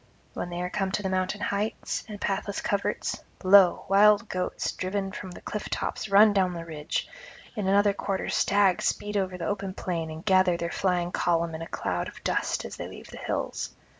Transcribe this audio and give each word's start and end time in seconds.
When 0.33 0.49
they 0.49 0.59
are 0.63 0.69
come 0.71 0.91
to 0.93 1.03
the 1.03 1.11
mountain 1.11 1.41
heights 1.41 2.03
and 2.09 2.19
pathless 2.19 2.59
coverts, 2.59 3.23
lo, 3.43 3.85
wild 3.87 4.27
goats 4.29 4.71
driven 4.71 5.11
from 5.11 5.29
the 5.29 5.41
cliff 5.41 5.69
tops 5.69 6.09
run 6.09 6.33
down 6.33 6.53
the 6.55 6.65
ridge; 6.65 7.07
in 7.55 7.67
another 7.67 7.93
quarter 7.93 8.27
stags 8.27 8.85
speed 8.85 9.15
over 9.15 9.37
the 9.37 9.45
open 9.45 9.75
plain 9.75 10.09
and 10.09 10.25
gather 10.25 10.57
their 10.57 10.71
flying 10.71 11.11
column 11.11 11.53
in 11.53 11.61
a 11.61 11.67
cloud 11.67 12.07
of 12.07 12.23
dust 12.23 12.65
as 12.65 12.77
they 12.77 12.87
leave 12.87 13.11
the 13.11 13.17
hills. 13.19 13.75